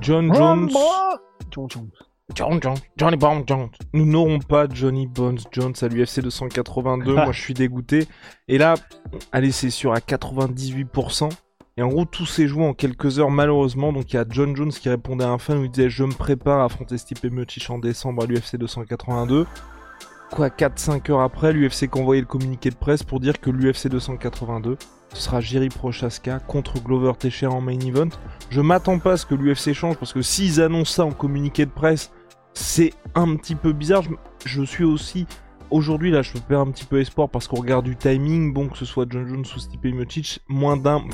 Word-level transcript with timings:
John 0.00 0.32
Jones. 0.32 0.70
John 1.50 2.60
Jones. 2.62 2.76
Johnny 2.96 3.16
Bones 3.16 3.42
Jones. 3.46 3.68
Nous 3.92 4.06
n'aurons 4.06 4.38
pas 4.38 4.66
Johnny 4.72 5.08
Bones 5.08 5.40
Jones 5.50 5.74
à 5.82 5.88
l'UFC 5.88 6.20
282. 6.20 7.14
Moi, 7.14 7.32
je 7.32 7.40
suis 7.40 7.54
dégoûté. 7.54 8.06
Et 8.46 8.58
là, 8.58 8.74
allez, 9.32 9.50
c'est 9.50 9.70
sûr 9.70 9.92
à 9.92 9.98
98%. 9.98 11.30
Et 11.78 11.82
en 11.82 11.88
gros, 11.88 12.04
tout 12.04 12.26
s'est 12.26 12.46
joué 12.46 12.64
en 12.64 12.74
quelques 12.74 13.18
heures, 13.18 13.30
malheureusement. 13.30 13.92
Donc, 13.92 14.12
il 14.12 14.16
y 14.16 14.18
a 14.18 14.24
John 14.28 14.54
Jones 14.54 14.70
qui 14.70 14.88
répondait 14.88 15.24
à 15.24 15.30
un 15.30 15.38
fan 15.38 15.58
où 15.58 15.64
il 15.64 15.70
disait 15.70 15.90
Je 15.90 16.04
me 16.04 16.12
prépare 16.12 16.60
à 16.60 16.66
affronter 16.66 16.96
Stipe 16.96 17.24
Miocic 17.24 17.68
en 17.68 17.78
décembre 17.78 18.22
à 18.22 18.26
l'UFC 18.26 18.56
282. 18.56 19.46
Quoi, 20.32 20.48
4-5 20.48 21.12
heures 21.12 21.20
après, 21.20 21.52
l'UFC 21.52 21.90
qui 21.90 22.00
envoyé 22.00 22.22
le 22.22 22.26
communiqué 22.26 22.70
de 22.70 22.74
presse 22.74 23.02
pour 23.02 23.20
dire 23.20 23.38
que 23.38 23.50
l'UFC 23.50 23.88
282, 23.88 24.78
ce 25.12 25.22
sera 25.22 25.42
Jerry 25.42 25.68
Prochaska 25.68 26.38
contre 26.38 26.82
Glover 26.82 27.12
Teixeira 27.18 27.52
en 27.52 27.60
main 27.60 27.78
event. 27.78 28.08
Je 28.48 28.62
m'attends 28.62 28.98
pas 28.98 29.12
à 29.12 29.16
ce 29.18 29.26
que 29.26 29.34
l'UFC 29.34 29.74
change 29.74 29.98
parce 29.98 30.14
que 30.14 30.22
s'ils 30.22 30.62
annoncent 30.62 30.94
ça 30.94 31.04
en 31.04 31.10
communiqué 31.10 31.66
de 31.66 31.70
presse, 31.70 32.12
c'est 32.54 32.94
un 33.14 33.36
petit 33.36 33.54
peu 33.54 33.74
bizarre. 33.74 34.04
Je, 34.46 34.62
suis 34.62 34.84
aussi 34.84 35.26
aujourd'hui 35.70 36.10
là, 36.10 36.22
je 36.22 36.32
perds 36.38 36.60
un 36.60 36.70
petit 36.70 36.86
peu 36.86 36.98
espoir 36.98 37.28
parce 37.28 37.46
qu'on 37.46 37.60
regarde 37.60 37.84
du 37.84 37.94
timing. 37.94 38.54
Bon, 38.54 38.68
que 38.68 38.78
ce 38.78 38.86
soit 38.86 39.04
John 39.10 39.28
Jones 39.28 39.44
ou 39.54 39.58
Stipe 39.58 39.84
Miocic, 39.84 40.40
moins 40.48 40.78
d'un, 40.78 41.04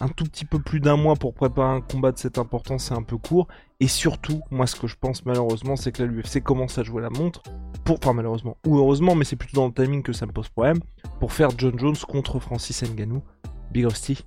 un 0.00 0.08
tout 0.08 0.24
petit 0.24 0.44
peu 0.44 0.58
plus 0.58 0.80
d'un 0.80 0.96
mois 0.96 1.16
pour 1.16 1.34
préparer 1.34 1.74
un 1.76 1.80
combat 1.80 2.12
de 2.12 2.18
cette 2.18 2.38
importance, 2.38 2.84
c'est 2.84 2.94
un 2.94 3.02
peu 3.02 3.16
court. 3.16 3.48
Et 3.80 3.88
surtout, 3.88 4.40
moi, 4.50 4.66
ce 4.66 4.76
que 4.76 4.86
je 4.86 4.96
pense 4.98 5.24
malheureusement, 5.24 5.76
c'est 5.76 5.92
que 5.92 6.02
là, 6.02 6.08
l'UFC 6.08 6.42
commence 6.42 6.78
à 6.78 6.82
jouer 6.82 7.02
la 7.02 7.10
montre. 7.10 7.42
Pour, 7.84 7.98
enfin, 7.98 8.12
malheureusement, 8.12 8.56
ou 8.66 8.78
heureusement, 8.78 9.14
mais 9.14 9.24
c'est 9.24 9.36
plutôt 9.36 9.60
dans 9.60 9.66
le 9.68 9.72
timing 9.72 10.02
que 10.02 10.12
ça 10.12 10.26
me 10.26 10.32
pose 10.32 10.48
problème. 10.48 10.78
Pour 11.20 11.32
faire 11.32 11.50
John 11.56 11.78
Jones 11.78 11.96
contre 12.08 12.38
Francis 12.40 12.82
Ngannou. 12.82 13.22
Big 13.70 13.84
Rusty, 13.84 14.18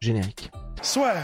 générique. 0.00 0.50
Soit. 0.82 1.14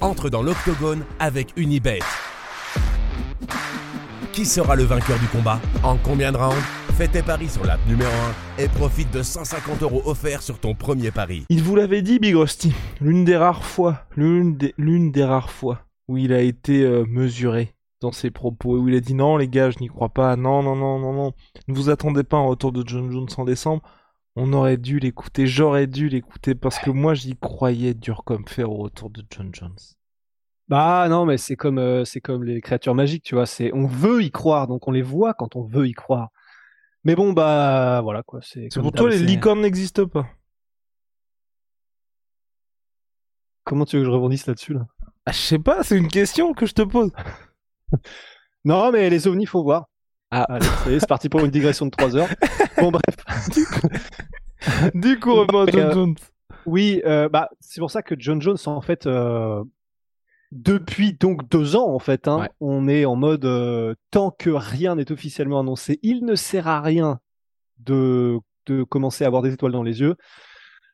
Entre 0.00 0.28
dans 0.30 0.42
l'octogone 0.42 1.04
avec 1.20 1.52
Unibet. 1.56 2.00
Qui 4.32 4.46
sera 4.46 4.76
le 4.76 4.84
vainqueur 4.84 5.18
du 5.18 5.26
combat 5.26 5.60
En 5.82 5.98
combien 5.98 6.32
de 6.32 6.38
rounds 6.38 6.56
Fais 6.96 7.06
tes 7.06 7.20
paris 7.20 7.50
sur 7.50 7.66
l'app 7.66 7.80
numéro 7.86 8.10
1 8.58 8.62
et 8.62 8.68
profite 8.68 9.12
de 9.12 9.22
150 9.22 9.82
euros 9.82 10.00
offerts 10.06 10.40
sur 10.40 10.58
ton 10.58 10.74
premier 10.74 11.10
pari. 11.10 11.44
Il 11.50 11.62
vous 11.62 11.76
l'avait 11.76 12.00
dit, 12.00 12.18
Big 12.18 12.34
Rusty, 12.34 12.72
l'une 13.02 13.26
des 13.26 13.36
rares 13.36 13.62
fois, 13.62 14.06
l'une 14.16 14.56
des, 14.56 14.74
des, 14.78 15.24
rares 15.24 15.50
fois 15.50 15.80
où 16.08 16.16
il 16.16 16.32
a 16.32 16.40
été 16.40 16.82
euh, 16.82 17.04
mesuré 17.06 17.74
dans 18.00 18.10
ses 18.10 18.30
propos 18.30 18.78
et 18.78 18.80
où 18.80 18.88
il 18.88 18.96
a 18.96 19.00
dit 19.00 19.12
non 19.12 19.36
les 19.36 19.48
gars, 19.48 19.68
je 19.68 19.78
n'y 19.80 19.88
crois 19.88 20.08
pas, 20.08 20.34
non, 20.36 20.62
non, 20.62 20.76
non, 20.76 20.98
non, 20.98 21.12
non, 21.12 21.32
ne 21.68 21.74
vous 21.74 21.90
attendez 21.90 22.22
pas 22.22 22.38
un 22.38 22.46
retour 22.46 22.72
de 22.72 22.82
John 22.86 23.12
Jones 23.12 23.28
en 23.36 23.44
décembre. 23.44 23.82
On 24.34 24.54
aurait 24.54 24.78
dû 24.78 24.98
l'écouter, 24.98 25.46
j'aurais 25.46 25.86
dû 25.86 26.08
l'écouter 26.08 26.54
parce 26.54 26.78
que 26.78 26.90
moi 26.90 27.12
j'y 27.12 27.36
croyais 27.36 27.92
dur 27.92 28.22
comme 28.24 28.48
fer 28.48 28.72
au 28.72 28.76
retour 28.78 29.10
de 29.10 29.22
John 29.30 29.50
Jones. 29.52 29.76
Bah 30.72 31.06
non, 31.10 31.26
mais 31.26 31.36
c'est 31.36 31.54
comme 31.54 31.76
euh, 31.76 32.06
c'est 32.06 32.22
comme 32.22 32.44
les 32.44 32.62
créatures 32.62 32.94
magiques, 32.94 33.24
tu 33.24 33.34
vois. 33.34 33.44
C'est 33.44 33.70
on 33.74 33.86
veut 33.86 34.22
y 34.22 34.30
croire, 34.30 34.66
donc 34.66 34.88
on 34.88 34.90
les 34.90 35.02
voit 35.02 35.34
quand 35.34 35.54
on 35.54 35.60
veut 35.60 35.86
y 35.86 35.92
croire. 35.92 36.30
Mais 37.04 37.14
bon, 37.14 37.34
bah 37.34 38.00
voilà 38.02 38.22
quoi. 38.22 38.40
C'est 38.40 38.70
pour 38.80 38.90
toi 38.90 39.10
les 39.10 39.18
licornes 39.18 39.60
n'existent 39.60 40.06
pas. 40.06 40.26
Comment 43.64 43.84
tu 43.84 43.96
veux 43.96 44.02
que 44.02 44.06
je 44.06 44.10
rebondisse 44.14 44.46
là-dessus 44.46 44.72
là, 44.72 44.86
ah, 45.26 45.32
Je 45.32 45.36
sais 45.36 45.58
pas, 45.58 45.82
c'est 45.82 45.98
une 45.98 46.08
question 46.08 46.54
que 46.54 46.64
je 46.64 46.72
te 46.72 46.80
pose. 46.80 47.10
non, 48.64 48.90
mais 48.92 49.10
les 49.10 49.28
ovnis, 49.28 49.44
faut 49.44 49.62
voir. 49.62 49.90
Ah, 50.30 50.44
Allez, 50.44 51.00
c'est 51.00 51.06
parti 51.06 51.28
pour 51.28 51.40
une 51.40 51.50
digression 51.50 51.84
de 51.84 51.90
3 51.90 52.16
heures. 52.16 52.28
Bon 52.78 52.90
bref. 52.90 53.14
du 54.94 55.20
coup, 55.20 55.34
John 55.50 55.68
euh, 55.68 55.92
Jones. 55.92 56.14
Oui, 56.64 57.02
euh, 57.04 57.28
bah 57.28 57.50
c'est 57.60 57.80
pour 57.80 57.90
ça 57.90 58.00
que 58.00 58.14
John 58.18 58.40
Jones 58.40 58.56
en 58.64 58.80
fait 58.80 59.06
depuis 60.52 61.14
donc 61.14 61.48
deux 61.48 61.76
ans, 61.76 61.92
en 61.94 61.98
fait, 61.98 62.28
hein, 62.28 62.46
on 62.60 62.86
est 62.86 63.06
en 63.06 63.16
mode 63.16 63.46
euh, 63.46 63.94
tant 64.10 64.30
que 64.30 64.50
rien 64.50 64.96
n'est 64.96 65.10
officiellement 65.10 65.60
annoncé, 65.60 65.98
il 66.02 66.24
ne 66.24 66.34
sert 66.34 66.68
à 66.68 66.82
rien 66.82 67.20
de, 67.78 68.38
de 68.66 68.82
commencer 68.82 69.24
à 69.24 69.28
avoir 69.28 69.42
des 69.42 69.54
étoiles 69.54 69.72
dans 69.72 69.82
les 69.82 70.00
yeux. 70.00 70.14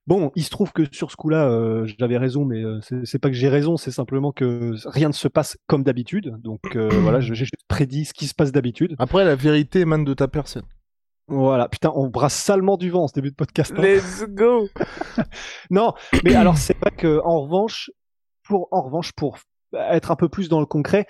Bon, 0.07 0.31
il 0.37 0.45
se 0.45 0.51
trouve 0.51 0.73
que 0.73 0.85
sur 0.91 1.11
ce 1.11 1.17
coup-là, 1.17 1.51
euh, 1.51 1.87
j'avais 1.99 2.17
raison, 2.17 2.45
mais 2.45 2.65
euh, 2.65 2.81
c'est 3.05 3.19
pas 3.19 3.29
que 3.29 3.35
j'ai 3.35 3.49
raison, 3.49 3.77
c'est 3.77 3.91
simplement 3.91 4.33
que 4.33 4.75
rien 4.87 5.09
ne 5.09 5.13
se 5.13 5.29
passe 5.29 5.59
comme 5.67 5.83
d'habitude. 5.83 6.37
Donc 6.39 6.61
voilà, 6.77 7.21
j'ai 7.21 7.35
juste 7.35 7.55
prédit 7.67 8.05
ce 8.05 8.15
qui 8.15 8.29
se 8.29 8.35
passe 8.35 8.53
d'habitude. 8.53 8.95
Après, 9.01 9.25
la 9.25 9.35
vérité 9.35 9.81
émane 9.81 10.05
de 10.05 10.15
ta 10.15 10.29
personne. 10.29 10.65
Voilà, 11.27 11.69
putain, 11.69 11.93
on 11.95 12.07
brasse 12.07 12.35
salement 12.35 12.79
du 12.79 12.89
vent 12.89 13.03
en 13.03 13.09
ce 13.09 13.13
début 13.13 13.31
de 13.31 13.35
podcast. 13.35 13.75
Hein. 13.77 13.83
Let's 13.83 14.25
go. 14.31 14.69
non, 15.71 15.93
mais 16.25 16.35
alors 16.35 16.57
c'est 16.57 16.79
pas 16.79 16.91
que 16.91 17.21
en 17.23 17.43
revanche, 17.43 17.91
pour 18.49 18.69
en 18.73 18.83
revanche 18.83 19.13
pour 19.13 19.39
être 19.75 20.11
un 20.11 20.17
peu 20.17 20.29
plus 20.29 20.49
dans 20.49 20.61
le 20.61 20.67
concret, 20.67 21.07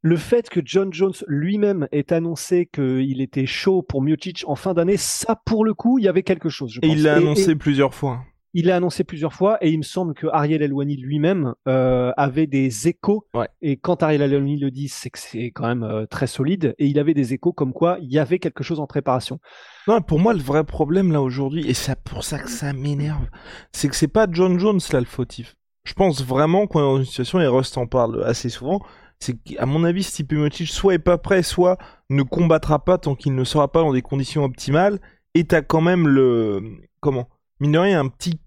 le 0.00 0.16
fait 0.16 0.48
que 0.48 0.60
John 0.64 0.92
Jones 0.92 1.14
lui-même 1.26 1.88
ait 1.92 2.12
annoncé 2.12 2.66
qu'il 2.66 3.20
était 3.20 3.46
chaud 3.46 3.82
pour 3.82 4.02
Miocic 4.02 4.44
en 4.46 4.54
fin 4.54 4.74
d'année, 4.74 4.96
ça 4.96 5.40
pour 5.44 5.64
le 5.64 5.74
coup, 5.74 5.98
il 5.98 6.04
y 6.04 6.08
avait 6.08 6.22
quelque 6.22 6.48
chose. 6.48 6.72
Je 6.72 6.80
et 6.82 6.88
il 6.88 7.02
l'a 7.02 7.16
annoncé 7.16 7.56
plusieurs 7.56 7.94
fois. 7.94 8.22
Il 8.54 8.66
l'a 8.66 8.76
annoncé 8.76 9.04
plusieurs 9.04 9.34
fois 9.34 9.58
et 9.60 9.70
il 9.70 9.76
me 9.76 9.82
semble 9.82 10.14
que 10.14 10.26
Ariel 10.32 10.62
Elwani 10.62 10.96
lui-même 10.96 11.54
euh, 11.68 12.12
avait 12.16 12.46
des 12.46 12.88
échos. 12.88 13.26
Et 13.60 13.76
quand 13.76 14.02
Ariel 14.02 14.22
Elwani 14.22 14.58
le 14.58 14.70
dit, 14.70 14.88
c'est 14.88 15.10
que 15.10 15.18
c'est 15.18 15.50
quand 15.50 15.66
même 15.66 15.82
euh, 15.82 16.06
très 16.06 16.26
solide. 16.26 16.74
Et 16.78 16.86
il 16.86 16.98
avait 16.98 17.12
des 17.12 17.34
échos 17.34 17.52
comme 17.52 17.74
quoi 17.74 17.98
il 18.00 18.10
y 18.10 18.18
avait 18.18 18.38
quelque 18.38 18.64
chose 18.64 18.80
en 18.80 18.86
préparation. 18.86 19.38
Non, 19.86 20.00
pour 20.00 20.18
moi, 20.18 20.32
le 20.32 20.40
vrai 20.40 20.64
problème 20.64 21.12
là 21.12 21.20
aujourd'hui, 21.20 21.68
et 21.68 21.74
c'est 21.74 22.00
pour 22.02 22.24
ça 22.24 22.38
que 22.38 22.48
ça 22.48 22.72
m'énerve, 22.72 23.28
c'est 23.72 23.88
que 23.88 23.96
c'est 23.96 24.08
pas 24.08 24.26
John 24.30 24.58
Jones 24.58 24.80
là 24.92 25.00
le 25.00 25.06
fautif 25.06 25.57
je 25.88 25.94
pense 25.94 26.22
vraiment 26.22 26.66
qu'on 26.66 26.80
est 26.80 26.82
dans 26.82 26.98
une 26.98 27.06
situation, 27.06 27.40
et 27.40 27.46
Rust 27.46 27.78
en 27.78 27.86
parle 27.86 28.22
assez 28.24 28.50
souvent, 28.50 28.82
c'est 29.20 29.42
qu'à 29.42 29.64
mon 29.64 29.84
avis, 29.84 30.02
Stipe 30.02 30.32
Miocic 30.32 30.68
soit 30.68 30.92
est 30.92 30.98
pas 30.98 31.16
prêt, 31.16 31.42
soit 31.42 31.78
ne 32.10 32.22
combattra 32.22 32.84
pas 32.84 32.98
tant 32.98 33.14
qu'il 33.14 33.34
ne 33.34 33.42
sera 33.42 33.72
pas 33.72 33.80
dans 33.80 33.94
des 33.94 34.02
conditions 34.02 34.44
optimales, 34.44 35.00
et 35.32 35.44
t'as 35.44 35.62
quand 35.62 35.80
même 35.80 36.06
le... 36.06 36.62
comment 37.00 37.30
Mine 37.60 37.72
de 37.72 37.78
rien, 37.78 38.00
un 38.00 38.08
petit 38.08 38.38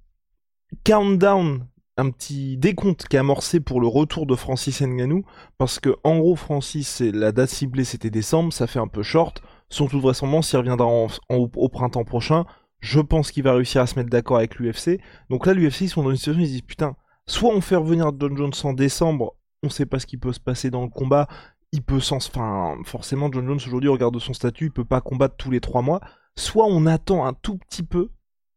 countdown, 0.86 1.66
un 1.98 2.12
petit 2.12 2.58
décompte 2.58 3.08
qui 3.08 3.16
est 3.16 3.20
amorcé 3.20 3.60
pour 3.60 3.82
le 3.82 3.88
retour 3.88 4.28
de 4.28 4.36
Francis 4.36 4.80
Ngannou, 4.80 5.26
parce 5.58 5.80
que 5.80 5.96
en 6.04 6.20
gros, 6.20 6.36
Francis, 6.36 7.02
la 7.02 7.32
date 7.32 7.50
ciblée 7.50 7.86
c'était 7.86 8.12
décembre, 8.12 8.54
ça 8.54 8.68
fait 8.68 8.80
un 8.80 8.88
peu 8.88 9.02
short, 9.02 9.42
sans 9.68 9.88
toute 9.88 10.02
vraisemblance, 10.02 10.52
il 10.54 10.58
reviendra 10.58 10.88
au 11.30 11.70
printemps 11.70 12.04
prochain, 12.04 12.46
je 12.82 13.00
pense 13.00 13.32
qu'il 13.32 13.44
va 13.44 13.54
réussir 13.54 13.82
à 13.82 13.88
se 13.88 13.98
mettre 13.98 14.12
d'accord 14.12 14.38
avec 14.38 14.58
l'UFC. 14.58 15.00
Donc 15.32 15.48
là, 15.48 15.54
l'UFC, 15.54 15.82
ils 15.82 15.90
sont 15.90 16.04
dans 16.04 16.12
une 16.12 16.18
situation, 16.18 16.42
ils 16.42 16.48
se 16.48 16.52
disent, 16.52 16.62
putain, 16.62 16.96
soit 17.32 17.54
on 17.54 17.62
fait 17.62 17.78
revenir 17.78 18.12
John 18.20 18.36
Jones 18.36 18.52
en 18.64 18.74
décembre, 18.74 19.36
on 19.64 19.70
sait 19.70 19.86
pas 19.86 20.00
ce 20.00 20.06
qui 20.06 20.18
peut 20.18 20.34
se 20.34 20.40
passer 20.40 20.70
dans 20.70 20.84
le 20.84 20.90
combat, 20.90 21.28
il 21.72 21.82
peut 21.82 22.02
sans, 22.02 22.18
enfin, 22.18 22.76
forcément 22.84 23.32
John 23.32 23.48
Jones 23.48 23.60
aujourd'hui 23.66 23.90
regarde 23.90 24.20
son 24.20 24.34
statut, 24.34 24.66
il 24.66 24.72
peut 24.72 24.86
pas 24.86 25.02
combattre 25.02 25.36
tous 25.38 25.50
les 25.50 25.62
trois 25.62 25.82
mois, 25.82 26.02
soit 26.36 26.66
on 26.66 26.86
attend 26.86 27.26
un 27.26 27.34
tout 27.34 27.58
petit 27.58 27.84
peu 27.84 28.10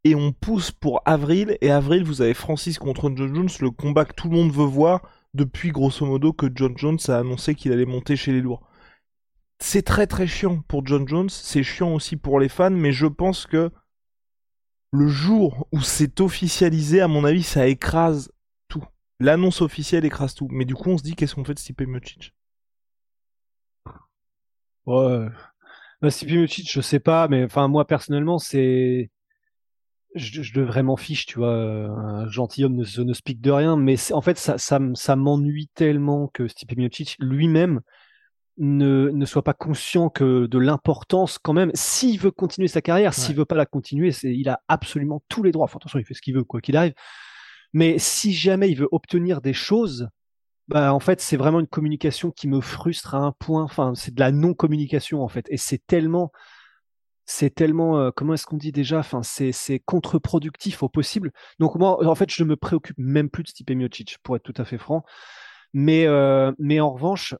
et 0.02 0.14
on 0.14 0.32
pousse 0.32 0.72
pour 0.72 1.02
avril, 1.06 1.56
et 1.60 1.70
avril 1.70 2.04
vous 2.04 2.20
avez 2.20 2.34
Francis 2.34 2.78
contre 2.78 3.12
John 3.14 3.34
Jones, 3.34 3.48
le 3.60 3.70
combat 3.70 4.04
que 4.04 4.14
tout 4.14 4.28
le 4.28 4.36
monde 4.36 4.52
veut 4.52 4.64
voir 4.64 5.02
depuis 5.34 5.70
grosso 5.70 6.04
modo 6.04 6.32
que 6.32 6.46
John 6.52 6.76
Jones 6.76 6.98
a 7.08 7.18
annoncé 7.18 7.54
qu'il 7.54 7.72
allait 7.72 7.86
monter 7.86 8.16
chez 8.16 8.32
les 8.32 8.40
lourds. 8.40 8.62
C'est 9.60 9.82
très 9.82 10.08
très 10.08 10.26
chiant 10.26 10.62
pour 10.66 10.84
John 10.84 11.06
Jones, 11.06 11.30
c'est 11.30 11.62
chiant 11.62 11.94
aussi 11.94 12.16
pour 12.16 12.40
les 12.40 12.48
fans, 12.48 12.70
mais 12.70 12.92
je 12.92 13.06
pense 13.06 13.46
que 13.46 13.70
le 14.92 15.08
jour 15.08 15.66
où 15.72 15.80
c'est 15.80 16.20
officialisé, 16.20 17.00
à 17.00 17.08
mon 17.08 17.24
avis, 17.24 17.42
ça 17.42 17.66
écrase 17.66 18.30
L'annonce 19.24 19.62
officielle 19.62 20.04
écrase 20.04 20.34
tout. 20.34 20.48
Mais 20.50 20.66
du 20.66 20.74
coup, 20.74 20.90
on 20.90 20.98
se 20.98 21.02
dit 21.02 21.14
qu'est-ce 21.14 21.34
qu'on 21.34 21.44
fait 21.44 21.54
de 21.54 21.58
Stipe 21.58 21.80
Miocic? 21.80 22.34
Ouais. 24.84 25.28
Bah, 26.02 26.10
Stipe 26.10 26.30
Miocic, 26.30 26.70
je 26.70 26.80
sais 26.82 27.00
pas, 27.00 27.26
mais 27.28 27.44
enfin, 27.44 27.66
moi, 27.68 27.86
personnellement, 27.86 28.38
c'est. 28.38 29.10
Je, 30.14 30.42
je, 30.42 30.52
devrais 30.52 30.82
m'en 30.82 30.96
fiche, 30.96 31.24
tu 31.24 31.38
vois. 31.38 31.54
Un 31.54 32.28
gentilhomme 32.28 32.76
ne, 32.76 33.02
ne 33.02 33.12
speak 33.14 33.40
de 33.40 33.50
rien, 33.50 33.78
mais 33.78 33.96
en 34.12 34.20
fait, 34.20 34.36
ça, 34.36 34.58
ça, 34.58 34.78
ça 34.92 35.16
m'ennuie 35.16 35.70
tellement 35.74 36.28
que 36.28 36.46
Stipe 36.46 36.76
Miocic 36.76 37.16
lui-même 37.18 37.80
ne, 38.58 39.08
ne 39.08 39.24
soit 39.24 39.42
pas 39.42 39.54
conscient 39.54 40.10
que 40.10 40.44
de 40.44 40.58
l'importance 40.58 41.38
quand 41.38 41.54
même. 41.54 41.70
S'il 41.72 42.20
veut 42.20 42.30
continuer 42.30 42.68
sa 42.68 42.82
carrière, 42.82 43.14
s'il 43.14 43.36
veut 43.36 43.46
pas 43.46 43.56
la 43.56 43.66
continuer, 43.66 44.12
c'est, 44.12 44.36
il 44.36 44.50
a 44.50 44.60
absolument 44.68 45.22
tous 45.30 45.42
les 45.42 45.50
droits. 45.50 45.64
Enfin, 45.64 45.78
attention, 45.80 45.98
il 45.98 46.04
fait 46.04 46.14
ce 46.14 46.20
qu'il 46.20 46.34
veut, 46.34 46.44
quoi 46.44 46.60
qu'il 46.60 46.76
arrive. 46.76 46.92
Mais 47.74 47.98
si 47.98 48.32
jamais 48.32 48.70
il 48.70 48.76
veut 48.76 48.88
obtenir 48.92 49.42
des 49.42 49.52
choses, 49.52 50.08
bah 50.68 50.94
en 50.94 51.00
fait 51.00 51.20
c'est 51.20 51.36
vraiment 51.36 51.60
une 51.60 51.66
communication 51.66 52.30
qui 52.30 52.48
me 52.48 52.60
frustre 52.62 53.14
à 53.14 53.18
un 53.18 53.32
point. 53.32 53.64
Enfin, 53.64 53.94
c'est 53.94 54.14
de 54.14 54.20
la 54.20 54.32
non-communication 54.32 55.22
en 55.22 55.28
fait, 55.28 55.46
et 55.50 55.58
c'est 55.58 55.86
tellement, 55.86 56.32
c'est 57.26 57.54
tellement, 57.54 57.98
euh, 57.98 58.10
comment 58.14 58.34
est-ce 58.34 58.46
qu'on 58.46 58.56
dit 58.58 58.72
déjà? 58.72 58.98
Enfin, 58.98 59.22
c'est 59.22 59.52
c'est 59.52 59.78
contre-productif 59.80 60.82
au 60.82 60.88
possible. 60.88 61.32
Donc 61.58 61.74
moi, 61.76 62.06
en 62.06 62.14
fait, 62.14 62.30
je 62.30 62.42
ne 62.44 62.48
me 62.50 62.56
préoccupe 62.56 62.98
même 62.98 63.30
plus 63.30 63.42
de 63.44 63.48
Stipe 63.48 63.70
Miocic, 63.70 64.18
pour 64.22 64.36
être 64.36 64.42
tout 64.42 64.54
à 64.60 64.64
fait 64.64 64.78
franc. 64.78 65.04
Mais 65.74 66.06
euh, 66.06 66.52
mais 66.58 66.80
en 66.80 66.92
revanche, 66.92 67.34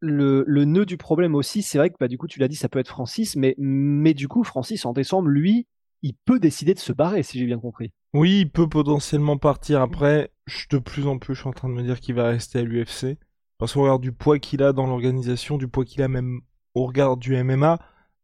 le, 0.00 0.44
le 0.46 0.64
nœud 0.64 0.86
du 0.86 0.96
problème 0.96 1.34
aussi, 1.34 1.62
c'est 1.62 1.78
vrai 1.78 1.90
que 1.90 1.96
bah, 2.00 2.08
du 2.08 2.18
coup, 2.18 2.26
tu 2.26 2.40
l'as 2.40 2.48
dit, 2.48 2.56
ça 2.56 2.68
peut 2.68 2.78
être 2.78 2.88
Francis, 2.88 3.36
mais, 3.36 3.54
mais 3.58 4.14
du 4.14 4.28
coup, 4.28 4.44
Francis, 4.44 4.84
en 4.86 4.92
décembre, 4.92 5.28
lui, 5.28 5.66
il 6.02 6.14
peut 6.24 6.38
décider 6.38 6.74
de 6.74 6.78
se 6.78 6.92
barrer, 6.92 7.22
si 7.22 7.38
j'ai 7.38 7.46
bien 7.46 7.58
compris. 7.58 7.92
Oui, 8.12 8.40
il 8.40 8.50
peut 8.50 8.68
potentiellement 8.68 9.36
partir. 9.36 9.80
Après, 9.80 10.30
je, 10.46 10.66
de 10.70 10.78
plus 10.78 11.06
en 11.06 11.18
plus, 11.18 11.34
je 11.34 11.40
suis 11.40 11.48
en 11.48 11.52
train 11.52 11.68
de 11.68 11.74
me 11.74 11.82
dire 11.82 12.00
qu'il 12.00 12.14
va 12.14 12.28
rester 12.28 12.60
à 12.60 12.62
l'UFC. 12.62 13.18
Parce 13.58 13.74
qu'au 13.74 13.82
regard 13.82 13.98
du 13.98 14.12
poids 14.12 14.38
qu'il 14.38 14.62
a 14.62 14.72
dans 14.72 14.86
l'organisation, 14.86 15.58
du 15.58 15.68
poids 15.68 15.84
qu'il 15.84 16.02
a 16.02 16.08
même 16.08 16.40
au 16.74 16.86
regard 16.86 17.16
du 17.16 17.36
MMA, 17.42 17.78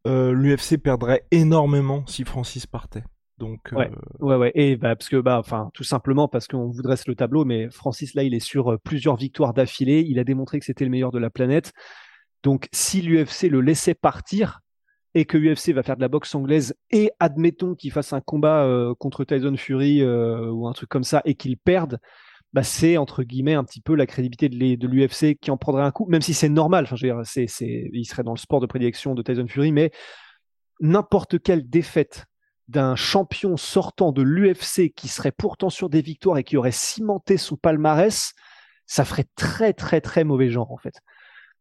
euh, 0.06 0.32
l'UFC 0.32 0.78
perdrait 0.78 1.26
énormément 1.30 2.04
si 2.06 2.24
Francis 2.24 2.66
partait. 2.66 3.04
Donc, 3.38 3.68
ouais, 3.72 3.90
euh, 3.90 4.24
ouais, 4.24 4.36
ouais, 4.36 4.52
et 4.54 4.76
bah, 4.76 4.96
parce 4.96 5.10
que, 5.10 5.20
bah, 5.20 5.38
enfin, 5.38 5.70
tout 5.74 5.84
simplement 5.84 6.26
parce 6.26 6.48
qu'on 6.48 6.70
vous 6.70 6.80
dresse 6.80 7.06
le 7.06 7.14
tableau, 7.14 7.44
mais 7.44 7.68
Francis 7.70 8.14
là, 8.14 8.22
il 8.22 8.32
est 8.32 8.40
sur 8.40 8.72
euh, 8.72 8.78
plusieurs 8.78 9.16
victoires 9.16 9.52
d'affilée. 9.52 10.06
Il 10.08 10.18
a 10.18 10.24
démontré 10.24 10.58
que 10.58 10.64
c'était 10.64 10.84
le 10.84 10.90
meilleur 10.90 11.12
de 11.12 11.18
la 11.18 11.28
planète. 11.28 11.74
Donc, 12.42 12.68
si 12.72 13.02
l'UFC 13.02 13.50
le 13.50 13.60
laissait 13.60 13.94
partir 13.94 14.60
et 15.16 15.24
que 15.24 15.38
l'UFC 15.38 15.70
va 15.70 15.82
faire 15.82 15.96
de 15.96 16.02
la 16.02 16.08
boxe 16.08 16.34
anglaise 16.34 16.74
et 16.90 17.10
admettons 17.20 17.74
qu'il 17.74 17.90
fasse 17.90 18.12
un 18.12 18.20
combat 18.20 18.64
euh, 18.64 18.94
contre 18.94 19.24
Tyson 19.24 19.56
Fury 19.56 20.04
ou 20.04 20.68
un 20.68 20.72
truc 20.74 20.90
comme 20.90 21.04
ça 21.04 21.22
et 21.24 21.34
qu'il 21.34 21.56
perde, 21.56 21.98
bah, 22.52 22.62
c'est 22.62 22.98
entre 22.98 23.22
guillemets 23.22 23.54
un 23.54 23.64
petit 23.64 23.80
peu 23.80 23.94
la 23.94 24.04
crédibilité 24.04 24.50
de 24.50 24.86
l'UFC 24.86 25.38
qui 25.40 25.50
en 25.50 25.56
prendrait 25.56 25.84
un 25.84 25.90
coup, 25.90 26.04
même 26.06 26.20
si 26.20 26.34
c'est 26.34 26.50
normal. 26.50 26.86
Enfin, 26.90 26.96
il 27.02 28.04
serait 28.04 28.24
dans 28.24 28.34
le 28.34 28.38
sport 28.38 28.60
de 28.60 28.66
prédilection 28.66 29.14
de 29.14 29.22
Tyson 29.22 29.46
Fury, 29.48 29.72
mais 29.72 29.90
n'importe 30.80 31.42
quelle 31.42 31.66
défaite 31.66 32.26
d'un 32.68 32.94
champion 32.94 33.56
sortant 33.56 34.12
de 34.12 34.20
l'UFC 34.20 34.92
qui 34.94 35.08
serait 35.08 35.32
pourtant 35.32 35.70
sur 35.70 35.88
des 35.88 36.02
victoires 36.02 36.36
et 36.36 36.44
qui 36.44 36.58
aurait 36.58 36.72
cimenté 36.72 37.38
son 37.38 37.56
palmarès, 37.56 38.34
ça 38.84 39.06
ferait 39.06 39.26
très 39.34 39.72
très 39.72 40.02
très 40.02 40.24
mauvais 40.24 40.50
genre 40.50 40.72
en 40.72 40.76
fait. 40.76 41.00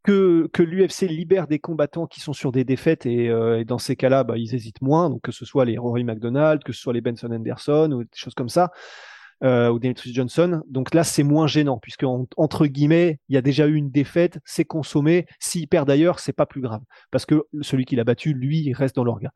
Que, 0.05 0.47
l'UFC 0.59 1.07
libère 1.07 1.47
des 1.47 1.57
combattants 1.57 2.05
qui 2.05 2.19
sont 2.19 2.33
sur 2.33 2.51
des 2.51 2.63
défaites 2.63 3.07
et, 3.07 3.27
euh, 3.27 3.63
dans 3.63 3.79
ces 3.79 3.95
cas-là, 3.95 4.23
bah, 4.23 4.37
ils 4.37 4.53
hésitent 4.53 4.83
moins, 4.83 5.09
donc 5.09 5.21
que 5.23 5.31
ce 5.31 5.45
soit 5.45 5.65
les 5.65 5.79
Rory 5.79 6.03
McDonald, 6.03 6.63
que 6.63 6.73
ce 6.73 6.79
soit 6.79 6.93
les 6.93 7.01
Benson 7.01 7.31
Anderson 7.31 7.89
ou 7.91 8.03
des 8.03 8.09
choses 8.13 8.35
comme 8.35 8.49
ça, 8.49 8.71
euh, 9.43 9.69
ou 9.69 9.79
Demetrius 9.79 10.13
Johnson. 10.13 10.61
Donc 10.69 10.93
là, 10.93 11.03
c'est 11.03 11.23
moins 11.23 11.47
gênant 11.47 11.79
puisque 11.79 12.03
entre 12.03 12.67
guillemets, 12.67 13.19
il 13.29 13.35
y 13.35 13.37
a 13.39 13.41
déjà 13.41 13.65
eu 13.65 13.73
une 13.73 13.89
défaite, 13.89 14.37
c'est 14.45 14.63
consommé. 14.63 15.25
S'il 15.39 15.67
perd 15.67 15.87
d'ailleurs, 15.87 16.19
c'est 16.19 16.33
pas 16.33 16.45
plus 16.45 16.61
grave 16.61 16.83
parce 17.09 17.25
que 17.25 17.43
celui 17.61 17.85
qui 17.85 17.95
l'a 17.95 18.03
battu, 18.03 18.33
lui, 18.33 18.73
reste 18.73 18.95
dans 18.95 19.03
l'orga 19.03 19.31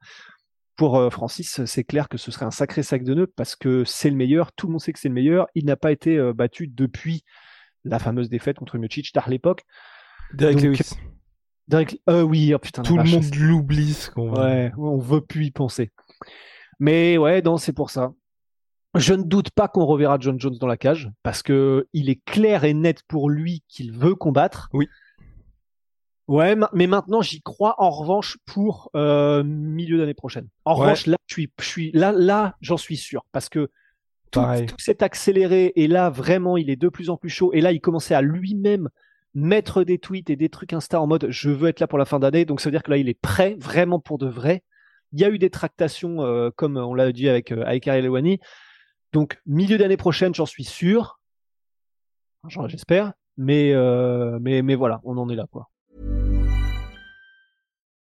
pour 0.76 0.98
euh, 0.98 1.10
Francis, 1.10 1.66
c'est 1.66 1.84
clair 1.84 2.10
que 2.10 2.20
ce 2.20 2.30
serait 2.30 2.46
un 2.46 2.52
sacré 2.52 2.84
sac 2.84 3.04
de 3.04 3.16
nœuds 3.16 3.34
parce 3.36 3.56
que 3.56 3.84
c'est 3.86 4.12
le 4.12 4.16
meilleur, 4.16 4.52
tout 4.54 4.68
le 4.68 4.74
monde 4.74 4.82
sait 4.82 4.94
que 4.94 5.00
c'est 5.00 5.10
le 5.10 5.16
meilleur. 5.16 5.48
Il 5.56 5.66
n'a 5.66 5.78
pas 5.78 5.92
été 5.92 6.32
battu 6.34 6.68
depuis 6.68 7.24
la 7.86 7.98
fameuse 7.98 8.30
défaite 8.30 8.60
contre 8.60 8.78
Miocic 8.78 9.12
tard 9.12 9.30
l'époque. 9.30 9.66
Derek 10.34 10.62
Lewis. 10.62 10.92
Derek... 11.68 12.02
Euh, 12.10 12.22
oui, 12.22 12.54
oh, 12.54 12.60
putain. 12.60 12.82
Tout 12.82 12.98
le 12.98 13.04
monde 13.04 13.36
l'oublie 13.36 13.94
ce 13.94 14.10
qu'on 14.12 14.34
Ouais, 14.34 14.72
on 14.78 14.98
veut 14.98 15.22
plus 15.22 15.46
y 15.46 15.52
penser. 15.52 15.92
Mais 16.80 17.18
ouais, 17.18 17.42
non, 17.42 17.58
c'est 17.58 17.74
pour 17.74 17.90
ça. 17.90 18.12
Je 18.96 19.14
ne 19.14 19.24
doute 19.24 19.52
pas 19.52 19.68
qu'on 19.68 19.86
reverra 19.86 20.18
John 20.20 20.40
Jones 20.40 20.58
dans 20.60 20.68
la 20.68 20.78
cage 20.78 21.12
parce 21.22 21.44
que 21.44 21.88
il 21.94 22.10
est 22.10 22.24
clair 22.26 22.64
et 22.64 22.74
net 22.74 23.04
pour 23.08 23.30
lui 23.30 23.64
qu'il 23.68 23.92
veut 23.92 24.16
combattre. 24.16 24.70
Oui. 24.74 24.88
Ouais, 26.28 26.56
mais 26.74 26.88
maintenant 26.88 27.22
j'y 27.22 27.42
crois 27.42 27.76
en 27.80 27.90
revanche 27.90 28.38
pour 28.46 28.92
euh, 28.96 29.44
milieu 29.44 29.98
d'année 29.98 30.14
prochaine. 30.14 30.48
En 30.64 30.76
revanche, 30.76 31.08
là, 31.08 31.18
je 31.26 31.34
suis, 31.34 31.52
je 31.60 31.66
suis 31.66 31.92
là, 31.92 32.12
là, 32.12 32.56
j'en 32.62 32.78
suis 32.78 32.98
sûr 32.98 33.26
parce 33.32 33.50
que 33.50 33.70
tout, 34.32 34.42
s'est 34.78 35.02
accéléré 35.02 35.74
et 35.76 35.88
là 35.88 36.12
vraiment, 36.12 36.56
il 36.56 36.70
est 36.70 36.76
de 36.76 36.88
plus 36.88 37.10
en 37.10 37.18
plus 37.18 37.30
chaud 37.30 37.52
et 37.54 37.62
là, 37.62 37.72
il 37.72 37.82
commençait 37.82 38.14
à 38.14 38.22
lui-même 38.22 38.90
mettre 39.34 39.84
des 39.84 40.00
tweets 40.00 40.30
et 40.30 40.36
des 40.36 40.50
trucs 40.50 40.74
Insta 40.74 41.00
en 41.00 41.08
mode 41.08 41.28
je 41.30 41.50
veux 41.50 41.70
être 41.70 41.80
là 41.80 41.88
pour 41.88 42.00
la 42.00 42.06
fin 42.06 42.20
d'année. 42.20 42.46
Donc 42.46 42.62
ça 42.62 42.70
veut 42.70 42.72
dire 42.72 42.84
que 42.84 42.92
là, 42.92 42.98
il 42.98 43.10
est 43.10 43.20
prêt 43.20 43.56
vraiment 43.60 44.00
pour 44.00 44.18
de 44.18 44.28
vrai. 44.28 44.64
Il 45.12 45.20
y 45.20 45.26
a 45.26 45.30
eu 45.30 45.40
des 45.40 45.50
tractations 45.50 46.22
euh, 46.22 46.50
comme 46.56 46.78
on 46.78 46.94
l'a 46.94 47.12
dit 47.12 47.30
avec 47.30 47.52
euh, 47.52 47.64
avec 47.66 47.90
Donc 49.14 49.40
milieu 49.46 49.78
d'année 49.78 49.98
prochaine, 49.98 50.34
j'en 50.36 50.46
suis 50.46 50.64
sûr. 50.64 51.20
J'espère. 52.68 53.14
Mais, 53.38 53.74
euh, 53.74 54.38
mais 54.42 54.62
mais 54.62 54.76
voilà, 54.76 55.00
on 55.04 55.18
en 55.18 55.30
est 55.30 55.36
là 55.36 55.46
quoi. 55.52 55.70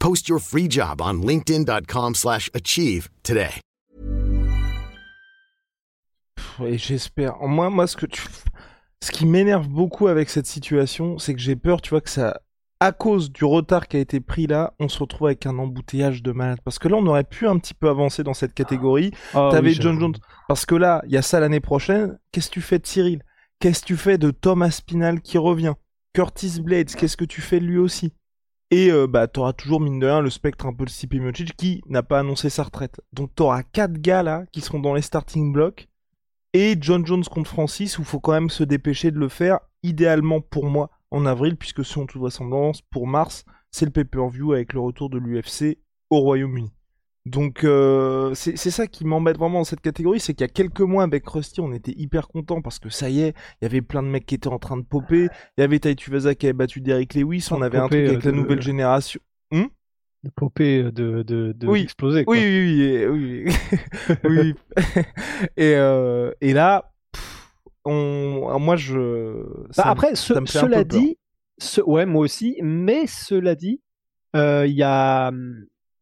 Post 0.00 0.28
your 0.28 0.40
free 0.40 0.68
job 0.68 1.00
on 1.00 1.20
linkedin.com/achieve 1.20 3.08
today. 3.22 3.60
Et 6.64 6.78
j'espère 6.78 7.36
moi 7.42 7.70
moi 7.70 7.86
ce 7.86 7.96
que 7.96 8.06
tu 8.06 8.22
ce 9.02 9.12
qui 9.12 9.26
m'énerve 9.26 9.68
beaucoup 9.68 10.08
avec 10.08 10.28
cette 10.30 10.46
situation, 10.46 11.18
c'est 11.18 11.34
que 11.34 11.40
j'ai 11.40 11.56
peur, 11.56 11.80
tu 11.80 11.90
vois 11.90 12.00
que 12.00 12.10
ça 12.10 12.40
à 12.80 12.92
cause 12.92 13.30
du 13.30 13.44
retard 13.44 13.88
qui 13.88 13.98
a 13.98 14.00
été 14.00 14.20
pris 14.20 14.46
là, 14.46 14.72
on 14.80 14.88
se 14.88 14.98
retrouve 14.98 15.28
avec 15.28 15.44
un 15.44 15.58
embouteillage 15.58 16.22
de 16.22 16.32
malade. 16.32 16.60
Parce 16.64 16.78
que 16.78 16.88
là, 16.88 16.96
on 16.96 17.06
aurait 17.06 17.24
pu 17.24 17.46
un 17.46 17.58
petit 17.58 17.74
peu 17.74 17.90
avancer 17.90 18.22
dans 18.22 18.32
cette 18.32 18.54
catégorie. 18.54 19.12
Ah 19.34 19.50
T'avais 19.52 19.74
John 19.74 20.00
Jones. 20.00 20.16
Parce 20.48 20.64
que 20.64 20.74
là, 20.74 21.02
il 21.04 21.12
y 21.12 21.18
a 21.18 21.22
ça 21.22 21.40
l'année 21.40 21.60
prochaine. 21.60 22.18
Qu'est-ce 22.32 22.48
que 22.48 22.54
tu 22.54 22.62
fais 22.62 22.78
de 22.78 22.86
Cyril? 22.86 23.22
Qu'est-ce 23.58 23.82
que 23.82 23.86
tu 23.88 23.96
fais 23.98 24.16
de 24.16 24.30
Thomas 24.30 24.70
Spinal 24.70 25.20
qui 25.20 25.36
revient? 25.36 25.74
Curtis 26.14 26.60
Blades, 26.62 26.94
qu'est-ce 26.94 27.18
que 27.18 27.26
tu 27.26 27.42
fais 27.42 27.60
de 27.60 27.66
lui 27.66 27.76
aussi? 27.76 28.14
Et 28.70 28.90
euh, 28.90 29.06
bah 29.06 29.26
t'auras 29.26 29.52
toujours 29.52 29.80
mine 29.80 29.98
de 29.98 30.06
rien 30.06 30.20
le 30.20 30.30
spectre 30.30 30.66
un 30.66 30.72
peu 30.72 30.84
de 30.84 30.90
Stipe 30.90 31.14
Miocic 31.14 31.56
qui 31.56 31.82
n'a 31.86 32.02
pas 32.02 32.20
annoncé 32.20 32.50
sa 32.50 32.62
retraite. 32.62 33.00
Donc 33.12 33.34
t'auras 33.34 33.62
quatre 33.62 34.00
gars 34.00 34.22
là 34.22 34.44
qui 34.52 34.60
seront 34.60 34.80
dans 34.80 34.94
les 34.94 35.02
starting 35.02 35.52
blocks 35.52 35.88
et 36.52 36.76
John 36.80 37.04
Jones 37.06 37.24
contre 37.24 37.50
Francis 37.50 37.98
où 37.98 38.04
faut 38.04 38.20
quand 38.20 38.32
même 38.32 38.50
se 38.50 38.64
dépêcher 38.64 39.10
de 39.10 39.18
le 39.18 39.28
faire 39.28 39.60
idéalement 39.82 40.40
pour 40.40 40.66
moi 40.66 40.90
en 41.10 41.26
avril 41.26 41.56
puisque 41.56 41.84
selon 41.84 42.06
toute 42.06 42.20
vraisemblance 42.20 42.82
pour 42.82 43.06
mars 43.06 43.44
c'est 43.70 43.84
le 43.84 43.92
pay-per-view 43.92 44.52
avec 44.52 44.72
le 44.72 44.80
retour 44.80 45.10
de 45.10 45.18
l'UFC 45.18 45.78
au 46.10 46.20
Royaume-Uni. 46.20 46.72
Donc 47.26 47.64
euh, 47.64 48.32
c'est 48.34 48.56
ça 48.56 48.86
qui 48.86 49.04
m'embête 49.04 49.36
vraiment 49.36 49.58
dans 49.58 49.64
cette 49.64 49.82
catégorie, 49.82 50.20
c'est 50.20 50.32
qu'il 50.32 50.42
y 50.42 50.48
a 50.48 50.52
quelques 50.52 50.80
mois 50.80 51.02
avec 51.02 51.28
Rusty, 51.28 51.60
on 51.60 51.72
était 51.72 51.92
hyper 51.94 52.28
content 52.28 52.62
parce 52.62 52.78
que 52.78 52.88
ça 52.88 53.10
y 53.10 53.20
est, 53.20 53.34
il 53.60 53.64
y 53.64 53.66
avait 53.66 53.82
plein 53.82 54.02
de 54.02 54.08
mecs 54.08 54.24
qui 54.24 54.34
étaient 54.34 54.48
en 54.48 54.58
train 54.58 54.78
de 54.78 54.84
popper. 54.84 55.28
Il 55.58 55.60
y 55.60 55.62
avait 55.62 55.78
Tai 55.78 55.94
Tuivasa 55.94 56.34
qui 56.34 56.46
avait 56.46 56.54
battu 56.54 56.80
Derek 56.80 57.12
Lewis, 57.14 57.48
on 57.50 57.60
avait 57.60 57.78
un 57.78 57.88
truc 57.88 58.08
avec 58.08 58.24
la 58.24 58.32
nouvelle 58.32 58.62
génération. 58.62 59.20
Hum? 59.52 59.68
De 60.22 60.30
popper, 60.30 60.84
de, 60.84 61.22
de, 61.22 61.52
de 61.52 61.66
oui. 61.66 61.82
exploser. 61.82 62.24
Oui, 62.26 62.38
oui, 62.38 63.06
oui, 63.10 63.44
oui, 64.24 64.24
oui. 64.24 64.54
et, 65.56 65.74
euh, 65.76 66.32
et 66.40 66.52
là, 66.52 66.90
on, 67.84 68.58
moi 68.58 68.76
je. 68.76 69.44
Bah, 69.76 69.84
après, 69.86 70.14
cela 70.14 70.84
dit, 70.84 71.18
ce, 71.58 71.80
ouais, 71.80 72.06
moi 72.06 72.22
aussi, 72.22 72.58
mais 72.62 73.06
cela 73.06 73.54
dit, 73.54 73.80
euh, 74.36 74.66
il 74.66 74.74
y 74.74 74.82
a 74.82 75.32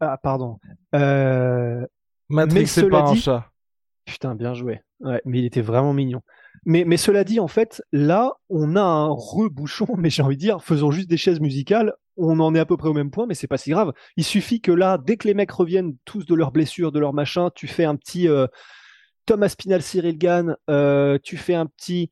ah, 0.00 0.18
pardon. 0.22 0.58
Euh... 0.94 1.84
Matrix, 2.28 2.66
c'est 2.66 2.88
pas 2.88 3.02
un 3.02 3.14
chat. 3.14 3.50
Putain, 4.04 4.34
bien 4.34 4.54
joué. 4.54 4.80
Ouais, 5.00 5.20
mais 5.24 5.38
il 5.40 5.44
était 5.44 5.60
vraiment 5.60 5.92
mignon. 5.92 6.22
Mais, 6.64 6.84
mais 6.84 6.96
cela 6.96 7.24
dit, 7.24 7.40
en 7.40 7.48
fait, 7.48 7.82
là, 7.92 8.32
on 8.48 8.76
a 8.76 8.82
un 8.82 9.08
rebouchon, 9.08 9.86
mais 9.98 10.10
j'ai 10.10 10.22
envie 10.22 10.36
de 10.36 10.40
dire, 10.40 10.62
faisons 10.62 10.90
juste 10.90 11.08
des 11.08 11.16
chaises 11.16 11.40
musicales, 11.40 11.94
on 12.16 12.40
en 12.40 12.54
est 12.54 12.58
à 12.58 12.66
peu 12.66 12.76
près 12.76 12.88
au 12.88 12.94
même 12.94 13.10
point, 13.10 13.26
mais 13.26 13.34
c'est 13.34 13.46
pas 13.46 13.58
si 13.58 13.70
grave. 13.70 13.92
Il 14.16 14.24
suffit 14.24 14.60
que 14.60 14.72
là, 14.72 14.98
dès 14.98 15.16
que 15.16 15.28
les 15.28 15.34
mecs 15.34 15.50
reviennent 15.50 15.96
tous 16.04 16.26
de 16.26 16.34
leurs 16.34 16.50
blessures, 16.50 16.90
de 16.90 16.98
leurs 16.98 17.14
machins, 17.14 17.50
tu 17.54 17.68
fais 17.68 17.84
un 17.84 17.96
petit 17.96 18.28
euh, 18.28 18.46
Thomas 19.24 19.50
Spinal, 19.50 19.82
Cyril 19.82 20.18
Gann, 20.18 20.56
euh, 20.68 21.18
tu 21.22 21.36
fais 21.36 21.54
un 21.54 21.66
petit 21.66 22.10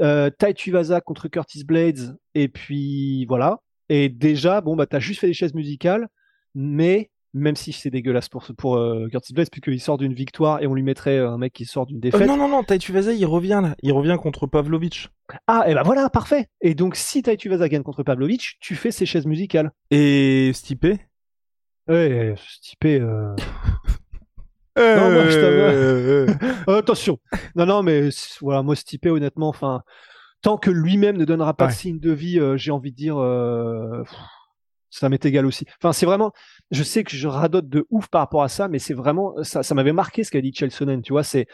euh, 0.00 0.30
Tai 0.30 0.54
Tuivasa 0.54 1.00
contre 1.00 1.28
Curtis 1.28 1.64
Blades, 1.64 2.16
et 2.34 2.48
puis 2.48 3.26
voilà. 3.26 3.60
Et 3.88 4.08
déjà, 4.08 4.60
bon, 4.60 4.74
bah, 4.74 4.86
t'as 4.86 4.98
juste 4.98 5.20
fait 5.20 5.26
des 5.28 5.34
chaises 5.34 5.54
musicales, 5.54 6.08
mais 6.54 7.10
même 7.34 7.56
si 7.56 7.72
c'est 7.72 7.90
dégueulasse 7.90 8.28
pour, 8.28 8.44
pour 8.56 8.76
euh, 8.76 9.08
Curtis 9.10 9.32
Blades, 9.34 9.50
puisqu'il 9.50 9.80
sort 9.80 9.98
d'une 9.98 10.14
victoire 10.14 10.62
et 10.62 10.66
on 10.66 10.74
lui 10.74 10.82
mettrait 10.82 11.18
un 11.18 11.36
mec 11.36 11.52
qui 11.52 11.64
sort 11.66 11.84
d'une 11.86 11.96
Euh, 11.98 12.00
défaite. 12.00 12.26
non, 12.26 12.36
non, 12.36 12.48
non, 12.48 12.62
Taitu 12.62 12.92
Vaza, 12.92 13.12
il 13.12 13.26
revient 13.26 13.60
là. 13.62 13.74
Il 13.82 13.92
revient 13.92 14.16
contre 14.20 14.46
Pavlovich. 14.46 15.08
Ah, 15.46 15.64
et 15.68 15.74
ben 15.74 15.82
voilà, 15.82 16.08
parfait. 16.10 16.46
Et 16.60 16.74
donc, 16.74 16.94
si 16.96 17.22
Taitu 17.22 17.48
Vaza 17.48 17.68
gagne 17.68 17.82
contre 17.82 18.02
Pavlovich, 18.04 18.56
tu 18.60 18.76
fais 18.76 18.90
ses 18.92 19.04
chaises 19.04 19.26
musicales. 19.26 19.70
Et 19.90 20.52
Stipe? 20.54 20.86
Ouais, 21.88 22.34
est, 22.34 22.84
euh, 23.00 23.34
Non, 24.78 25.12
moi, 25.12 25.28
je 25.28 25.38
Euh, 25.38 26.26
Euh, 26.68 26.78
attention. 26.78 27.18
Non, 27.56 27.66
non, 27.66 27.82
mais 27.82 28.08
voilà, 28.40 28.62
moi, 28.62 28.74
Stipe, 28.76 29.06
honnêtement, 29.06 29.48
enfin, 29.48 29.82
tant 30.42 30.56
que 30.56 30.70
lui-même 30.70 31.16
ne 31.16 31.24
donnera 31.24 31.54
pas 31.54 31.66
Ouais. 31.66 31.70
de 31.72 31.76
signe 31.76 31.98
de 32.00 32.12
vie, 32.12 32.38
euh, 32.38 32.56
j'ai 32.56 32.70
envie 32.70 32.90
de 32.90 32.96
dire, 32.96 33.16
euh, 33.18 34.02
ça 34.98 35.08
m'est 35.08 35.24
égal 35.24 35.44
aussi. 35.44 35.66
Enfin, 35.80 35.92
c'est 35.92 36.06
vraiment, 36.06 36.32
je 36.70 36.82
sais 36.82 37.02
que 37.02 37.16
je 37.16 37.26
radote 37.26 37.68
de 37.68 37.86
ouf 37.90 38.06
par 38.08 38.20
rapport 38.20 38.42
à 38.42 38.48
ça, 38.48 38.68
mais 38.68 38.78
c'est 38.78 38.94
vraiment, 38.94 39.34
ça, 39.42 39.62
ça 39.62 39.74
m'avait 39.74 39.92
marqué 39.92 40.22
ce 40.22 40.30
qu'a 40.30 40.40
dit 40.40 40.52
Chelsonen, 40.54 41.02
tu 41.02 41.12
vois, 41.12 41.24
c'est 41.24 41.46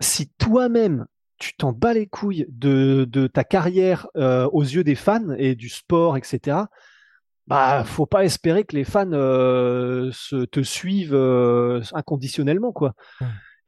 si 0.00 0.30
toi-même, 0.38 1.06
tu 1.38 1.54
t'en 1.54 1.72
bats 1.72 1.92
les 1.92 2.06
couilles 2.06 2.46
de, 2.48 3.06
de 3.08 3.26
ta 3.26 3.44
carrière 3.44 4.06
euh, 4.16 4.48
aux 4.52 4.62
yeux 4.62 4.84
des 4.84 4.94
fans 4.94 5.32
et 5.36 5.54
du 5.54 5.68
sport, 5.68 6.16
etc. 6.16 6.58
Bah, 7.46 7.84
faut 7.84 8.06
pas 8.06 8.24
espérer 8.24 8.64
que 8.64 8.76
les 8.76 8.84
fans 8.84 9.12
euh, 9.12 10.10
se, 10.12 10.46
te 10.46 10.62
suivent 10.62 11.14
euh, 11.14 11.82
inconditionnellement, 11.92 12.72
quoi. 12.72 12.94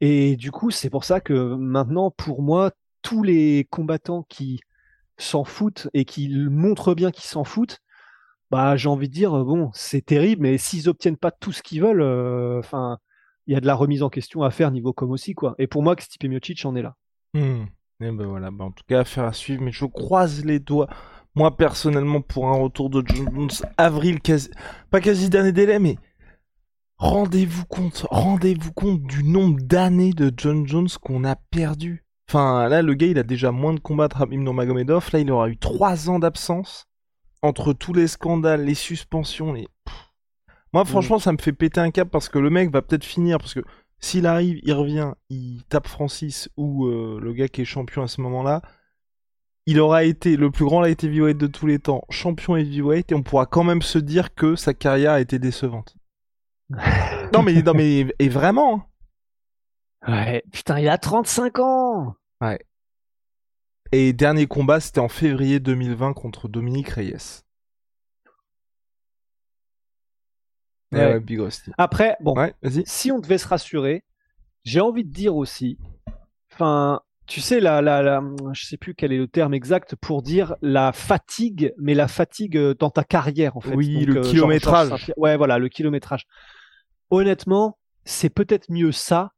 Et 0.01 0.35
du 0.37 0.49
coup, 0.49 0.71
c'est 0.71 0.89
pour 0.89 1.03
ça 1.03 1.21
que 1.21 1.55
maintenant, 1.55 2.09
pour 2.09 2.41
moi, 2.41 2.71
tous 3.03 3.21
les 3.21 3.67
combattants 3.69 4.23
qui 4.27 4.59
s'en 5.17 5.43
foutent 5.43 5.87
et 5.93 6.05
qui 6.05 6.29
montrent 6.29 6.95
bien 6.95 7.11
qu'ils 7.11 7.25
s'en 7.25 7.43
foutent, 7.43 7.79
bah, 8.51 8.77
j'ai 8.77 8.89
envie 8.89 9.09
de 9.09 9.13
dire, 9.13 9.31
bon, 9.43 9.69
c'est 9.73 10.05
terrible, 10.05 10.43
mais 10.43 10.57
s'ils 10.57 10.87
obtiennent 10.87 11.17
pas 11.17 11.31
tout 11.31 11.51
ce 11.51 11.61
qu'ils 11.61 11.81
veulent, 11.81 12.01
euh, 12.01 12.59
enfin, 12.59 12.97
il 13.45 13.53
y 13.53 13.57
a 13.57 13.59
de 13.59 13.67
la 13.67 13.75
remise 13.75 14.03
en 14.03 14.09
question 14.09 14.43
à 14.43 14.51
faire 14.51 14.71
niveau 14.71 14.93
com 14.93 15.11
aussi, 15.11 15.33
quoi. 15.33 15.55
Et 15.57 15.67
pour 15.67 15.83
moi, 15.83 15.95
Stipe 15.99 16.23
Miocic 16.23 16.65
en 16.65 16.75
est 16.75 16.81
là. 16.81 16.95
Hmm. 17.33 17.65
Et 17.99 18.11
ben 18.11 18.25
voilà, 18.25 18.51
bah 18.51 18.65
en 18.65 18.71
tout 18.71 18.83
cas, 18.87 19.01
affaire 19.01 19.25
à 19.25 19.33
suivre, 19.33 19.63
mais 19.63 19.71
je 19.71 19.85
croise 19.85 20.45
les 20.45 20.59
doigts. 20.59 20.87
Moi, 21.35 21.55
personnellement, 21.55 22.21
pour 22.21 22.47
un 22.47 22.55
retour 22.55 22.89
de 22.89 23.03
Jones, 23.05 23.49
avril, 23.77 24.19
pas 24.89 25.01
quasi 25.01 25.29
dernier 25.29 25.51
délai, 25.51 25.79
mais 25.79 25.97
rendez-vous 26.97 27.65
compte, 27.65 28.05
rendez-vous 28.09 28.71
compte 28.71 29.01
du 29.03 29.23
nombre 29.23 29.59
d'années 29.61 30.13
de 30.13 30.31
John 30.35 30.65
Jones 30.67 30.89
qu'on 31.01 31.23
a 31.23 31.35
perdu. 31.35 32.05
Enfin, 32.29 32.67
là, 32.69 32.81
le 32.81 32.93
gars, 32.93 33.07
il 33.07 33.19
a 33.19 33.23
déjà 33.23 33.51
moins 33.51 33.73
de 33.73 33.79
combats 33.79 34.07
de 34.07 34.15
Habib 34.15 34.39
Nurmagomedov. 34.39 35.09
Là, 35.13 35.19
il 35.19 35.31
aura 35.31 35.49
eu 35.49 35.57
trois 35.57 36.09
ans 36.09 36.19
d'absence 36.19 36.86
entre 37.41 37.73
tous 37.73 37.93
les 37.93 38.07
scandales, 38.07 38.63
les 38.65 38.75
suspensions, 38.75 39.53
les. 39.53 39.67
Moi, 40.73 40.85
franchement, 40.85 41.19
ça 41.19 41.31
me 41.31 41.37
fait 41.37 41.53
péter 41.53 41.79
un 41.79 41.91
cap 41.91 42.09
parce 42.09 42.29
que 42.29 42.39
le 42.39 42.49
mec 42.49 42.71
va 42.71 42.81
peut-être 42.81 43.05
finir 43.05 43.37
parce 43.37 43.53
que 43.53 43.61
s'il 43.99 44.27
arrive, 44.27 44.59
il 44.63 44.73
revient, 44.73 45.13
il 45.29 45.63
tape 45.69 45.87
Francis 45.87 46.49
ou 46.57 46.85
euh, 46.85 47.19
le 47.21 47.33
gars 47.33 47.47
qui 47.47 47.61
est 47.61 47.65
champion 47.65 48.03
à 48.03 48.07
ce 48.07 48.21
moment-là, 48.21 48.61
il 49.65 49.79
aura 49.79 50.03
été 50.03 50.37
le 50.37 50.51
plus 50.51 50.65
grand 50.65 50.81
light 50.81 51.03
heavyweight 51.03 51.37
de 51.37 51.47
tous 51.47 51.67
les 51.67 51.79
temps, 51.79 52.03
champion 52.09 52.55
heavyweight, 52.55 53.11
et 53.11 53.15
on 53.15 53.23
pourra 53.23 53.45
quand 53.45 53.63
même 53.63 53.81
se 53.81 53.97
dire 53.97 54.33
que 54.33 54.55
sa 54.55 54.73
carrière 54.73 55.13
a 55.13 55.21
été 55.21 55.39
décevante. 55.39 55.95
non 57.33 57.43
mais 57.43 57.61
non 57.61 57.73
mais 57.73 58.07
et 58.19 58.29
vraiment. 58.29 58.85
hein. 60.05 60.11
Ouais, 60.11 60.43
putain, 60.51 60.79
il 60.79 60.89
a 60.89 60.97
35 60.97 61.59
ans 61.59 62.15
Et 63.91 64.13
dernier 64.13 64.47
combat, 64.47 64.79
c'était 64.79 64.99
en 64.99 65.07
février 65.09 65.59
2020 65.59 66.13
contre 66.13 66.47
Dominique 66.47 66.89
Reyes. 66.89 67.43
Ouais, 70.91 71.19
Big. 71.19 71.39
Après, 71.77 72.15
bon, 72.21 72.33
Ouais, 72.35 72.53
si 72.85 73.11
on 73.11 73.19
devait 73.19 73.37
se 73.37 73.47
rassurer, 73.47 74.03
j'ai 74.63 74.79
envie 74.79 75.03
de 75.03 75.11
dire 75.11 75.35
aussi, 75.35 75.77
enfin, 76.53 77.01
tu 77.25 77.41
sais, 77.41 77.59
la, 77.59 77.81
la, 77.81 78.01
la, 78.01 78.23
je 78.53 78.65
sais 78.65 78.77
plus 78.77 78.95
quel 78.95 79.11
est 79.11 79.17
le 79.17 79.27
terme 79.27 79.53
exact 79.53 79.95
pour 79.97 80.21
dire 80.21 80.55
la 80.61 80.93
fatigue, 80.93 81.73
mais 81.77 81.93
la 81.93 82.07
fatigue 82.07 82.55
euh, 82.57 82.73
dans 82.73 82.89
ta 82.89 83.03
carrière, 83.03 83.57
en 83.57 83.61
fait. 83.61 83.75
Oui, 83.75 84.05
le 84.05 84.13
genre- 84.13 84.23
genre 84.23 84.31
kilométrage. 84.31 85.13
Ouais, 85.17 85.35
voilà, 85.35 85.57
le 85.59 85.67
kilométrage. 85.67 86.25
Honnêtement, 87.09 87.77
c'est 88.05 88.29
peut-être 88.29 88.69
mieux 88.69 88.93
ça 88.93 89.33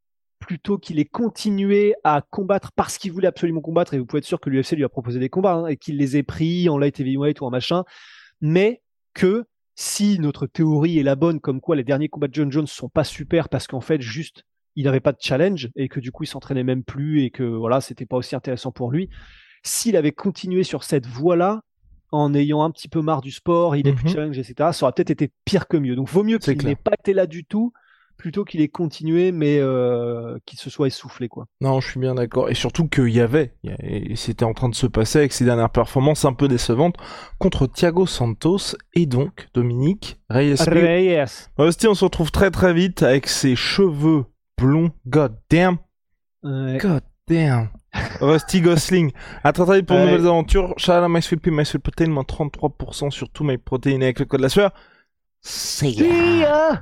plutôt 0.49 0.79
qu'il 0.79 0.97
ait 0.97 1.05
continué 1.05 1.93
à 2.03 2.23
combattre 2.27 2.71
parce 2.75 2.97
qu'il 2.97 3.11
voulait 3.11 3.27
absolument 3.27 3.61
combattre 3.61 3.93
et 3.93 3.99
vous 3.99 4.07
pouvez 4.07 4.17
être 4.17 4.25
sûr 4.25 4.39
que 4.39 4.49
l'UFC 4.49 4.71
lui 4.71 4.83
a 4.83 4.89
proposé 4.89 5.19
des 5.19 5.29
combats 5.29 5.53
hein, 5.53 5.67
et 5.67 5.77
qu'il 5.77 5.95
les 5.97 6.17
ait 6.17 6.23
pris 6.23 6.67
en 6.69 6.79
light 6.79 6.99
heavyweight 6.99 7.39
ou 7.41 7.45
en 7.45 7.51
machin, 7.51 7.83
mais 8.41 8.81
que 9.13 9.45
si 9.75 10.17
notre 10.17 10.47
théorie 10.47 10.97
est 10.97 11.03
la 11.03 11.15
bonne, 11.15 11.39
comme 11.39 11.61
quoi 11.61 11.75
les 11.75 11.83
derniers 11.83 12.09
combats 12.09 12.27
de 12.27 12.33
John 12.33 12.51
Jones 12.51 12.65
sont 12.65 12.89
pas 12.89 13.03
super 13.03 13.47
parce 13.47 13.67
qu'en 13.67 13.79
fait 13.79 14.01
juste 14.01 14.41
il 14.75 14.85
n'avait 14.85 15.01
pas 15.01 15.11
de 15.11 15.19
challenge 15.21 15.69
et 15.75 15.87
que 15.87 15.99
du 15.99 16.11
coup 16.11 16.23
il 16.23 16.27
s'entraînait 16.27 16.63
même 16.63 16.83
plus 16.83 17.21
et 17.21 17.29
que 17.29 17.43
voilà 17.43 17.79
c'était 17.79 18.07
pas 18.07 18.17
aussi 18.17 18.35
intéressant 18.35 18.71
pour 18.71 18.89
lui. 18.89 19.07
S'il 19.61 19.95
avait 19.95 20.13
continué 20.13 20.63
sur 20.63 20.83
cette 20.83 21.05
voie-là 21.05 21.61
en 22.11 22.33
ayant 22.33 22.63
un 22.63 22.71
petit 22.71 22.87
peu 22.87 23.03
marre 23.03 23.21
du 23.21 23.29
sport, 23.29 23.75
il 23.75 23.87
est 23.87 23.93
plus 23.93 24.05
de 24.05 24.09
Mhm. 24.09 24.15
challenge, 24.15 24.39
etc. 24.39 24.71
Ça 24.73 24.85
aurait 24.87 24.93
peut-être 24.93 25.11
été 25.11 25.31
pire 25.45 25.67
que 25.67 25.77
mieux. 25.77 25.95
Donc 25.95 26.09
vaut 26.09 26.23
mieux 26.23 26.39
qu'il 26.39 26.57
n'ait 26.65 26.75
pas 26.75 26.93
été 26.99 27.13
là 27.13 27.27
du 27.27 27.45
tout 27.45 27.71
plutôt 28.19 28.43
qu'il 28.45 28.61
ait 28.61 28.67
continué 28.67 29.31
mais 29.31 29.57
euh, 29.59 30.37
qu'il 30.45 30.59
se 30.59 30.69
soit 30.69 30.87
essoufflé 30.87 31.27
quoi. 31.29 31.45
Non, 31.61 31.79
je 31.79 31.89
suis 31.89 31.99
bien 31.99 32.13
d'accord. 32.13 32.49
Et 32.49 32.53
surtout 32.53 32.87
qu'il 32.87 33.09
y 33.09 33.21
avait, 33.21 33.53
et 33.63 34.15
c'était 34.15 34.45
en 34.45 34.53
train 34.53 34.69
de 34.69 34.75
se 34.75 34.85
passer 34.85 35.17
avec 35.19 35.33
ses 35.33 35.45
dernières 35.45 35.71
performances 35.71 36.25
un 36.25 36.33
peu 36.33 36.47
décevantes 36.47 36.97
contre 37.39 37.65
Thiago 37.65 38.05
Santos 38.05 38.75
et 38.93 39.05
donc 39.07 39.47
Dominique 39.53 40.19
Reyes. 40.29 40.55
Reyes. 40.67 41.25
Rusty, 41.57 41.87
on 41.87 41.95
se 41.95 42.03
retrouve 42.05 42.29
très 42.31 42.51
très 42.51 42.73
vite 42.73 43.01
avec 43.01 43.27
ses 43.27 43.55
cheveux 43.55 44.25
blonds. 44.59 44.91
God 45.07 45.35
damn. 45.49 45.77
Ouais. 46.43 46.77
God 46.79 47.01
damn. 47.27 47.69
Rusty 48.21 48.61
Gosling. 48.61 49.11
À 49.43 49.53
très 49.53 49.65
très 49.65 49.77
vite 49.77 49.87
pour 49.87 49.95
de 49.95 50.01
Ouais. 50.01 50.11
nouvelles 50.11 50.27
aventures. 50.27 50.73
Shout 50.77 50.91
out 50.91 51.03
à 51.03 51.07
MySweetPea, 51.09 51.51
MySweetProtein, 51.51 52.09
moins 52.09 52.23
33% 52.23 53.09
sur 53.11 53.29
tout 53.29 53.43
MyProtein 53.43 54.01
avec 54.01 54.19
le 54.19 54.25
code 54.25 54.39
de 54.41 54.43
la 54.43 54.49
sueur. 54.49 54.71
Ya. 55.81 56.81